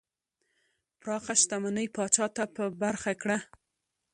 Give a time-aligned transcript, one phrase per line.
[1.01, 3.37] پراخه شتمنۍ پاچا ته په برخه کړه.